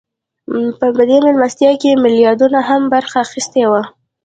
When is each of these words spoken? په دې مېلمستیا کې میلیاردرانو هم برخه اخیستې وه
په 0.97 1.01
دې 1.09 1.17
مېلمستیا 1.25 1.71
کې 1.81 2.01
میلیاردرانو 2.03 2.65
هم 2.69 2.81
برخه 2.93 3.17
اخیستې 3.25 3.63
وه 3.71 3.83